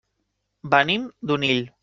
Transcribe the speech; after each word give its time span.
Venim 0.75 1.05
d'Onil. 1.21 1.65